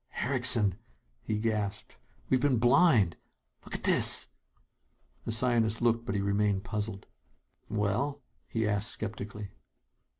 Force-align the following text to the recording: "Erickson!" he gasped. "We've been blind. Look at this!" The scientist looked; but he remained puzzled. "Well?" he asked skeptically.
"Erickson!" 0.23 0.79
he 1.21 1.37
gasped. 1.37 1.95
"We've 2.27 2.41
been 2.41 2.57
blind. 2.57 3.17
Look 3.63 3.75
at 3.75 3.83
this!" 3.83 4.29
The 5.25 5.31
scientist 5.31 5.79
looked; 5.79 6.05
but 6.07 6.15
he 6.15 6.21
remained 6.21 6.63
puzzled. 6.63 7.05
"Well?" 7.69 8.23
he 8.47 8.67
asked 8.67 8.89
skeptically. 8.89 9.51